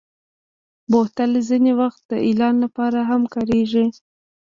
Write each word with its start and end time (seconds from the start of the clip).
بوتل 0.91 1.31
ځینې 1.49 1.71
وخت 1.81 2.01
د 2.11 2.13
اعلان 2.27 2.55
لپاره 2.63 2.99
هم 3.09 3.21
کارېږي. 3.33 3.85